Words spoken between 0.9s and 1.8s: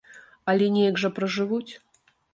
жа пражывуць!